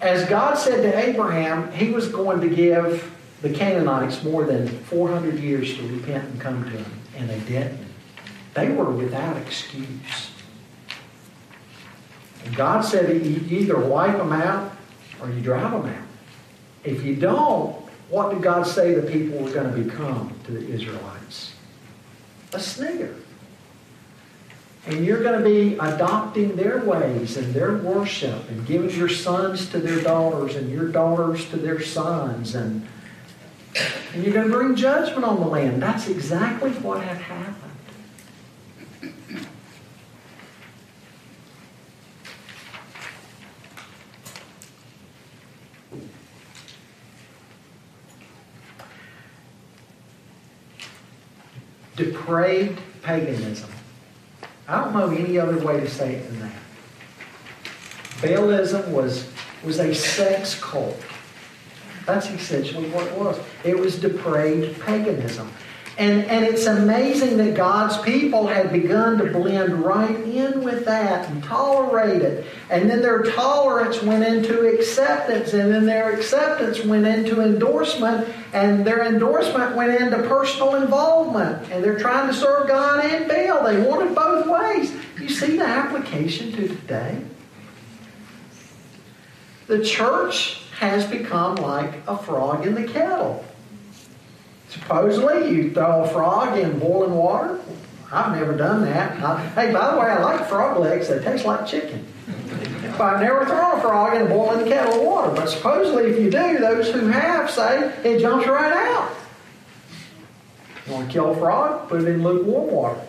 [0.00, 3.08] As God said to Abraham, he was going to give
[3.40, 7.86] the Canaanites more than 400 years to repent and come to him, and they didn't.
[8.54, 10.32] They were without excuse.
[12.48, 14.72] And God said you either wipe them out
[15.20, 16.06] or you drive them out.
[16.82, 17.74] If you don't,
[18.08, 21.52] what did God say the people were going to become to the Israelites?
[22.54, 23.14] A snare.
[24.86, 29.68] And you're going to be adopting their ways and their worship and giving your sons
[29.68, 32.54] to their daughters and your daughters to their sons.
[32.54, 32.88] And,
[34.14, 35.82] and you're going to bring judgment on the land.
[35.82, 37.67] That's exactly what had happened.
[51.98, 53.68] Depraved paganism.
[54.68, 56.52] I don't know any other way to say it than that.
[58.20, 59.28] Baalism was,
[59.64, 60.98] was a sex cult.
[62.06, 63.38] That's essentially what it was.
[63.64, 65.50] It was depraved paganism.
[65.98, 71.28] And, and it's amazing that God's people had begun to blend right in with that
[71.28, 72.46] and tolerate it.
[72.70, 78.86] And then their tolerance went into acceptance, and then their acceptance went into endorsement, and
[78.86, 81.68] their endorsement went into personal involvement.
[81.72, 83.64] And they're trying to serve God and Baal.
[83.64, 84.94] They want it both ways.
[85.20, 87.20] You see the application to today?
[89.66, 93.44] The church has become like a frog in the kettle.
[94.68, 97.58] Supposedly, you throw a frog in boiling water.
[98.12, 99.22] I've never done that.
[99.22, 101.08] I, hey, by the way, I like frog legs.
[101.08, 102.06] They taste like chicken.
[102.96, 105.34] But I've never thrown a frog in a boiling kettle of water.
[105.34, 109.14] But supposedly, if you do, those who have say it jumps right out.
[110.86, 111.88] You want to kill a frog?
[111.88, 113.00] Put it in lukewarm water.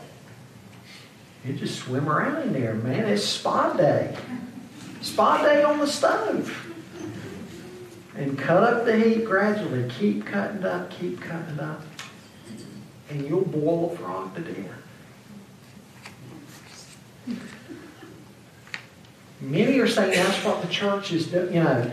[1.46, 3.06] You just swim around in there, man.
[3.06, 4.16] It's spa day.
[5.02, 6.69] Spa day on the stove
[8.16, 9.90] and cut up the heat gradually.
[9.90, 11.82] Keep cutting it up, keep cutting it up.
[13.10, 14.72] And you'll boil a frog to death.
[19.42, 21.54] Many are saying that's what the church is doing.
[21.54, 21.92] You know,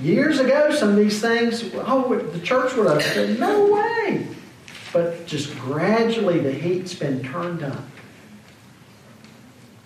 [0.00, 4.26] years ago, some of these things, oh, the church would have said, no way.
[4.92, 7.84] But just gradually, the heat's been turned up.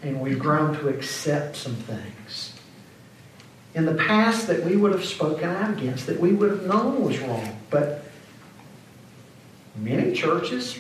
[0.03, 2.56] And we've grown to accept some things
[3.77, 7.05] in the past that we would have spoken out against, that we would have known
[7.05, 7.61] was wrong.
[7.69, 8.05] But
[9.77, 10.79] many churches,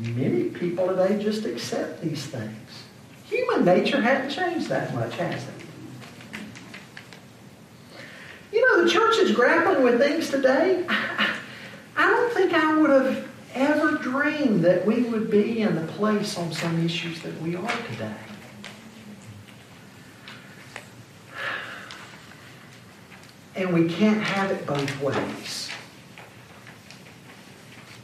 [0.00, 2.82] many people today just accept these things.
[3.26, 5.54] Human nature hasn't changed that much, has it?
[8.52, 10.84] You know, the church is grappling with things today.
[10.88, 11.36] I
[11.96, 16.52] don't think I would have ever dreamed that we would be in the place on
[16.52, 18.14] some issues that we are today.
[23.56, 25.70] And we can't have it both ways.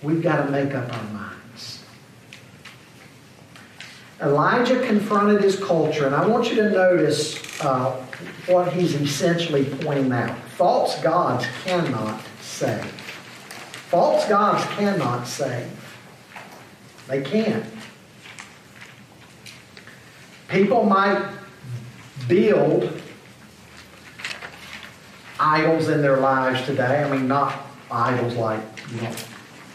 [0.03, 1.85] We've got to make up our minds.
[4.23, 7.93] Elijah confronted his culture, and I want you to notice uh,
[8.47, 10.39] what he's essentially pointing out.
[10.57, 12.85] False gods cannot save.
[13.91, 15.69] False gods cannot save.
[17.09, 17.65] They can't.
[20.49, 21.29] People might
[22.29, 23.00] build
[25.41, 27.03] idols in their lives today.
[27.03, 27.55] I mean, not
[27.91, 28.61] idols like,
[28.93, 29.13] you know,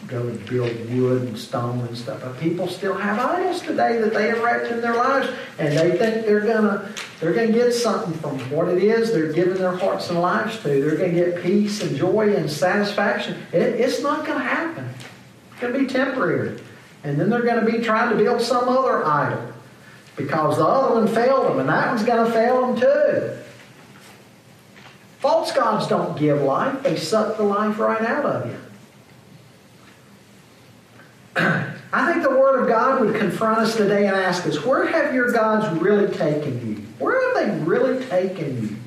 [0.07, 4.13] go and build wood and stone and stuff, but people still have idols today that
[4.13, 6.89] they erect in their lives, and they think they're gonna
[7.19, 10.67] they're gonna get something from what it is they're giving their hearts and lives to.
[10.67, 13.37] They're gonna get peace and joy and satisfaction.
[13.51, 14.87] It, it's not gonna happen.
[15.51, 16.59] It's gonna be temporary,
[17.03, 19.53] and then they're gonna be trying to build some other idol
[20.15, 23.44] because the other one failed them, and that one's gonna fail them too.
[25.25, 28.57] False gods don't give life, they suck the life right out of you.
[31.91, 35.15] I think the Word of God would confront us today and ask us, where have
[35.15, 36.75] your gods really taken you?
[36.99, 38.77] Where have they really taken you?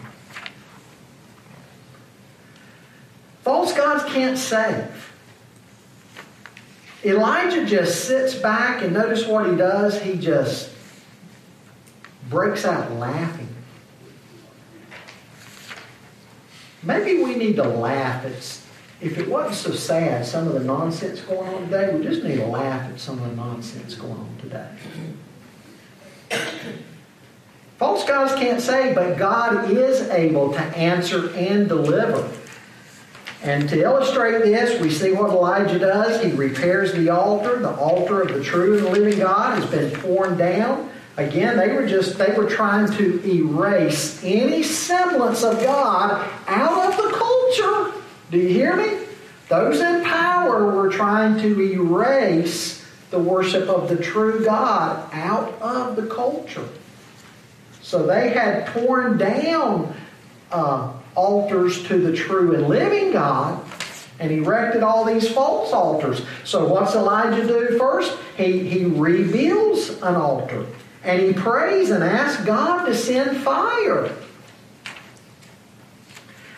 [3.42, 5.12] False gods can't save.
[7.04, 10.00] Elijah just sits back and notice what he does.
[10.00, 10.70] He just
[12.28, 13.48] breaks out laughing.
[16.82, 18.32] Maybe we need to laugh at,
[19.00, 22.36] if it wasn't so sad, some of the nonsense going on today, we just need
[22.36, 24.68] to laugh at some of the nonsense going on today.
[27.78, 32.28] False gods can't save, but God is able to answer and deliver.
[33.42, 36.20] And to illustrate this, we see what Elijah does.
[36.22, 37.60] He repairs the altar.
[37.60, 40.90] The altar of the true and living God has been torn down.
[41.18, 46.96] Again, they were just, they were trying to erase any semblance of God out of
[46.96, 48.00] the culture.
[48.30, 49.04] Do you hear me?
[49.48, 55.96] Those in power were trying to erase the worship of the true God out of
[55.96, 56.68] the culture.
[57.82, 59.96] So they had torn down
[60.52, 63.64] uh, altars to the true and living God
[64.20, 66.22] and erected all these false altars.
[66.44, 68.16] So what's Elijah do first?
[68.36, 70.64] He, he rebuilds an altar.
[71.08, 74.14] And he prays and asks God to send fire.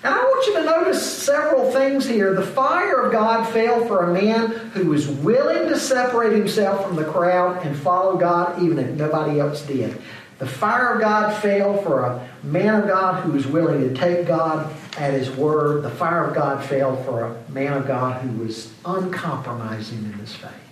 [0.02, 2.34] And I want you to notice several things here.
[2.34, 6.96] The fire of God fell for a man who was willing to separate himself from
[6.96, 10.02] the crowd and follow God even if nobody else did.
[10.40, 14.26] The fire of God fell for a man of God who was willing to take
[14.26, 15.84] God at his word.
[15.84, 20.34] The fire of God fell for a man of God who was uncompromising in his
[20.34, 20.69] faith.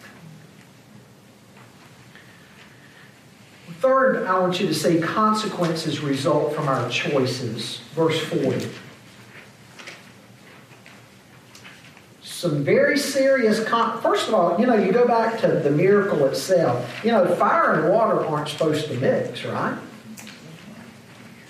[3.80, 7.78] Third, I want you to see consequences result from our choices.
[7.94, 8.68] Verse 40.
[12.20, 16.24] Some very serious, con- first of all, you know, you go back to the miracle
[16.26, 17.04] itself.
[17.04, 19.78] You know, fire and water aren't supposed to mix, right?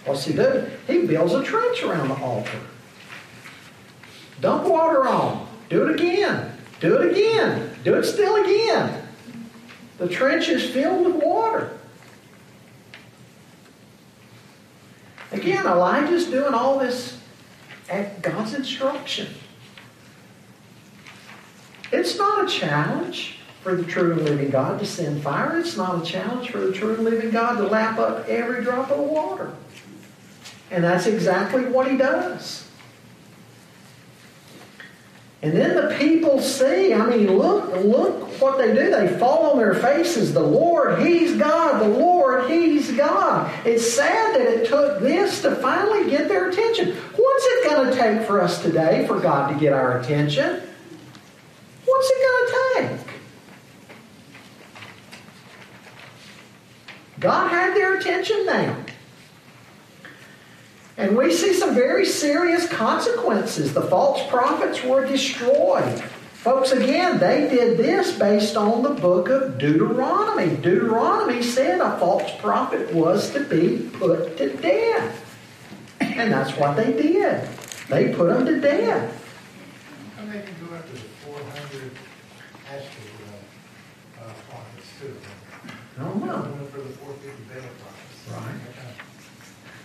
[0.05, 0.67] What's he do?
[0.87, 2.61] He builds a trench around the altar.
[4.43, 5.49] Dump water on.
[5.71, 6.53] Do it again.
[6.81, 7.75] Do it again.
[7.85, 9.09] Do it still again.
[9.97, 11.78] The trench is filled with water.
[15.33, 17.19] Again, Elijah's doing all this
[17.89, 19.29] at God's instruction.
[21.93, 25.59] It's not a challenge for the true and living God to send fire.
[25.59, 28.91] It's not a challenge for the true and living God to lap up every drop
[28.91, 29.53] of water.
[30.71, 32.68] And that's exactly what he does.
[35.41, 38.91] And then the people see, I mean, look, look what they do.
[38.91, 40.35] They fall on their faces.
[40.35, 41.81] The Lord, He's God.
[41.81, 43.49] The Lord, He's God.
[43.65, 46.93] It's sad that it took this to finally get their attention.
[46.93, 50.61] What's it going to take for us today for God to get our attention?
[51.85, 53.15] What's it going to take?
[57.21, 58.77] God had their attention now.
[60.99, 63.73] And we see some very serious consequences.
[63.73, 66.03] The false prophets were destroyed.
[66.33, 70.57] Folks, again, they did this based on the book of Deuteronomy.
[70.57, 75.25] Deuteronomy said a false prophet was to be put to death.
[76.01, 77.49] And that's what they did.
[77.89, 79.15] They put them to death.
[80.17, 81.93] How can go after the four hundred
[82.69, 83.09] actual,
[84.19, 85.15] uh, uh, prophets too?
[85.99, 86.43] I don't know.
[86.73, 88.19] For the four fifty Baal prophets.
[88.31, 88.59] Right.
[88.67, 89.78] That kind of puzzles me.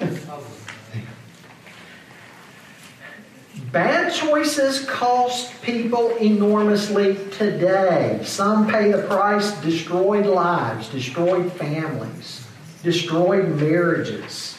[3.72, 8.20] Bad choices cost people enormously today.
[8.24, 12.46] Some pay the price, destroyed lives, destroyed families,
[12.84, 14.56] destroyed marriages.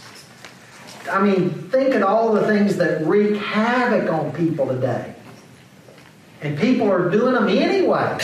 [1.09, 5.14] I mean, think of all the things that wreak havoc on people today.
[6.40, 8.18] And people are doing them anyway.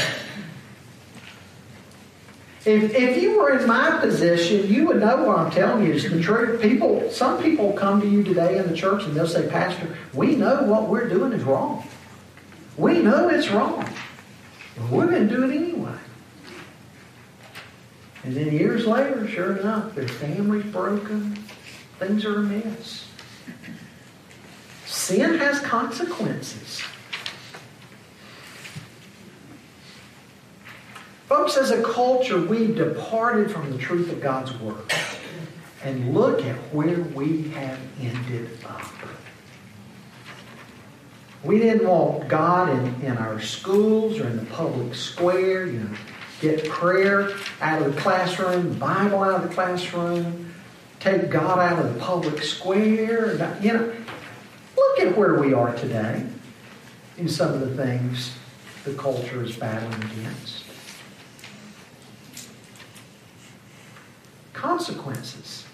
[2.65, 6.11] If, if you were in my position, you would know what I'm telling you is
[6.11, 6.61] the truth.
[6.61, 10.37] People, some people come to you today in the church and they'll say, Pastor, we
[10.37, 11.89] know what we're doing is wrong.
[12.77, 13.89] We know it's wrong.
[14.77, 15.97] But we're going to do it anyway.
[18.25, 21.43] And then years later, sure enough, their family's broken.
[21.99, 23.07] Things are amiss.
[24.85, 26.83] Sin has consequences.
[31.31, 34.83] Folks, as a culture, we've departed from the truth of God's Word.
[35.85, 38.85] And look at where we have ended up.
[41.45, 45.91] We didn't want God in, in our schools or in the public square, you know,
[46.41, 50.53] get prayer out of the classroom, Bible out of the classroom,
[50.99, 53.35] take God out of the public square.
[53.62, 53.95] You know,
[54.76, 56.26] look at where we are today
[57.18, 58.37] in some of the things
[58.83, 60.64] the culture is battling against.
[64.61, 65.65] Consequences.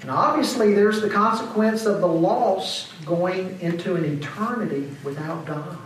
[0.00, 5.78] And obviously, there's the consequence of the lost going into an eternity without God.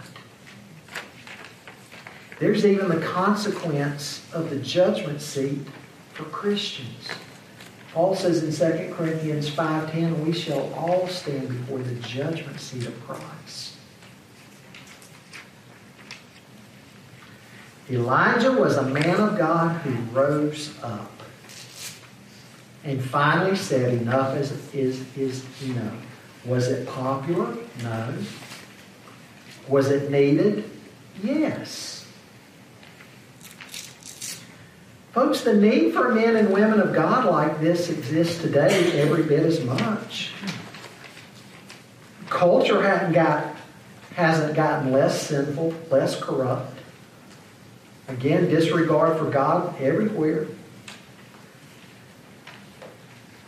[2.39, 5.61] There's even the consequence of the judgment seat
[6.13, 7.09] for Christians.
[7.93, 13.07] Paul says in 2 Corinthians 5.10, we shall all stand before the judgment seat of
[13.07, 13.74] Christ.
[17.91, 21.11] Elijah was a man of God who rose up
[22.85, 25.95] and finally said, Enough is, is, is enough.
[26.45, 27.55] Was it popular?
[27.83, 28.15] No.
[29.69, 30.71] Was it needed?
[31.23, 32.07] Yes.
[35.13, 39.41] Folks, the need for men and women of God like this exists today every bit
[39.41, 40.33] as much.
[42.29, 43.55] Culture hasn't, got,
[44.17, 46.74] hasn't gotten less sinful, less corrupt.
[48.09, 50.47] Again, disregard for God everywhere.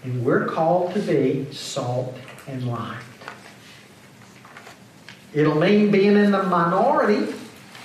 [0.02, 3.02] And we're called to be salt and light.
[5.34, 7.34] It'll mean being in the minority.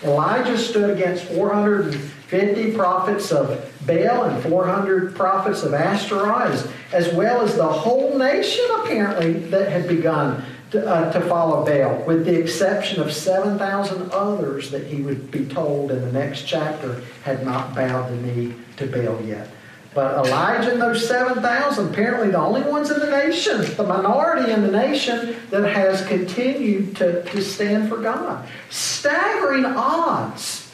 [0.03, 7.55] Elijah stood against 450 prophets of Baal and 400 prophets of Ashtaroth, as, well as
[7.55, 13.01] the whole nation, apparently, that had begun to, uh, to follow Baal, with the exception
[13.01, 18.09] of 7,000 others that he would be told in the next chapter had not bowed
[18.09, 19.49] the knee to Baal yet.
[19.93, 24.61] But Elijah and those 7,000, apparently the only ones in the nation, the minority in
[24.61, 28.47] the nation that has continued to, to stand for God.
[28.69, 30.72] Staggering odds.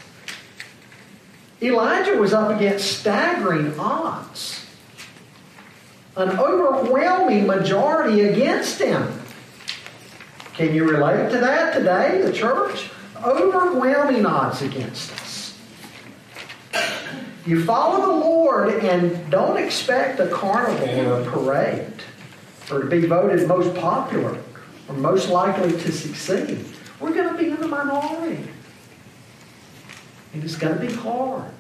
[1.60, 4.64] Elijah was up against staggering odds.
[6.16, 9.17] An overwhelming majority against him.
[10.58, 12.90] Can you relate to that today, the church?
[13.24, 15.58] Overwhelming odds against us.
[17.46, 21.94] You follow the Lord and don't expect a carnival or a parade
[22.72, 24.36] or to be voted most popular
[24.90, 26.66] or most likely to succeed.
[27.00, 28.50] We're going to be in the minority.
[30.34, 31.54] And it's going to be hard.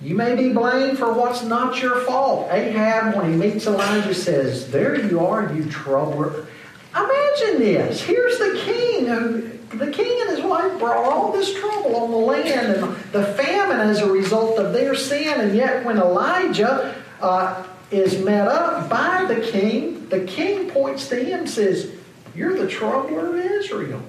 [0.00, 2.48] You may be blamed for what's not your fault.
[2.52, 6.46] Ahab, when he meets Elijah, says, There you are, you troubler.
[6.94, 8.00] Imagine this.
[8.00, 12.16] Here's the king who the king and his wife brought all this trouble on the
[12.16, 15.40] land and the famine as a result of their sin.
[15.40, 21.16] And yet, when Elijah uh, is met up by the king, the king points to
[21.16, 21.90] him and says,
[22.34, 24.02] You're the troubler of Israel.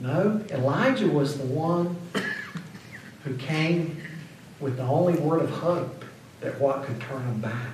[0.00, 1.96] No, Elijah was the one
[3.24, 4.00] who came
[4.60, 6.04] with the only word of hope
[6.40, 7.72] that what could turn him back.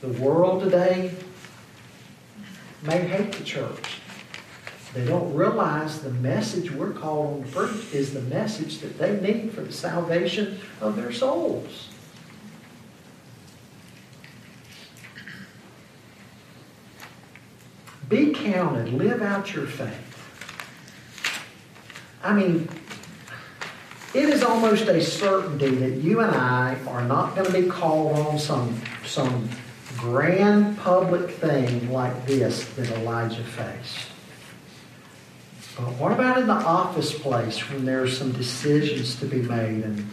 [0.00, 1.12] The world today
[2.82, 4.00] may hate the church.
[4.94, 9.20] They don't realize the message we're called on to preach is the message that they
[9.20, 11.88] need for the salvation of their souls.
[18.08, 18.92] Be counted.
[18.92, 20.04] Live out your faith.
[22.22, 22.68] I mean,
[24.14, 28.16] it is almost a certainty that you and I are not going to be called
[28.18, 29.48] on some, some
[29.98, 34.08] grand public thing like this that Elijah faced.
[35.76, 40.08] But what about in the office place when there's some decisions to be made and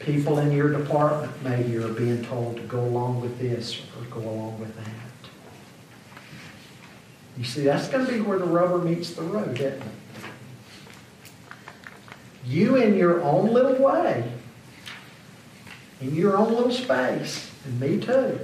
[0.00, 4.28] people in your department maybe are being told to go along with this or go
[4.28, 4.99] along with that?
[7.40, 9.82] You see, that's going to be where the rubber meets the road, isn't it?
[12.44, 14.30] You in your own little way,
[16.02, 18.38] in your own little space, and me too,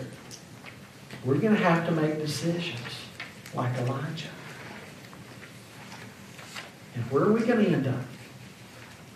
[1.26, 2.80] we're going to have to make decisions
[3.52, 4.28] like Elijah.
[6.94, 8.00] And where are we going to end up?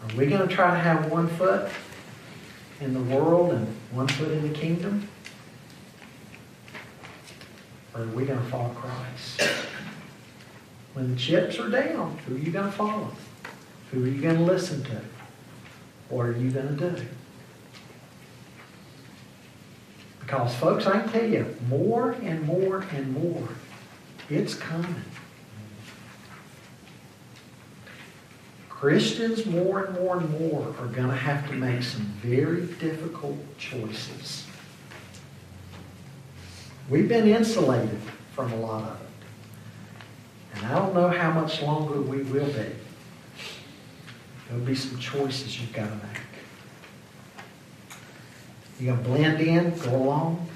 [0.03, 1.71] Are we going to try to have one foot
[2.83, 5.09] in the world and one foot in the kingdom?
[8.01, 9.43] Or are we going to follow Christ?
[10.95, 13.11] When the chips are down, who are you going to follow?
[13.91, 15.03] Who are you going to listen to?
[16.09, 17.07] What are you going to do?
[20.21, 23.49] Because, folks, I can tell you, more and more and more,
[24.31, 25.03] it's coming.
[28.71, 33.37] Christians, more and more and more, are going to have to make some very difficult
[33.59, 34.47] choices.
[36.91, 38.01] We've been insulated
[38.33, 39.07] from a lot of it.
[40.57, 42.67] And I don't know how much longer we will be.
[44.49, 46.19] There'll be some choices you've got to make.
[48.81, 50.49] You going to blend in, go along,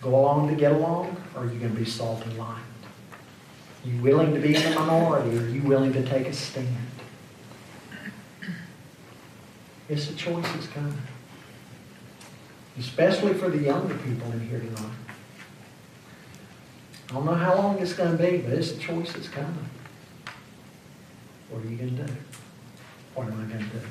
[0.00, 2.58] go along to get along, or are you going to be salt and light?
[3.84, 6.32] Are you willing to be in the minority, or are you willing to take a
[6.32, 6.66] stand?
[9.88, 10.98] It's a choice that's coming.
[12.76, 15.05] Especially for the younger people in here tonight.
[17.08, 19.68] I don't know how long it's going to be, but it's a choice that's coming.
[21.50, 22.12] What are you going to do?
[23.14, 23.86] What am I going to do?